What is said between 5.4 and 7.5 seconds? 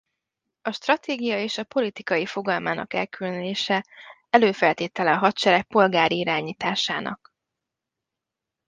polgári irányításának.